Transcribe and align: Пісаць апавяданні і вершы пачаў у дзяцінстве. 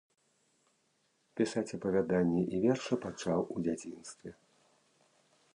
Пісаць 1.41 1.75
апавяданні 1.77 2.43
і 2.55 2.65
вершы 2.65 2.93
пачаў 3.07 3.39
у 3.57 3.67
дзяцінстве. 3.69 4.29